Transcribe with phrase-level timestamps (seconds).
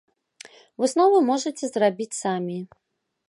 [0.83, 2.57] Высновы можаце зрабіць самі.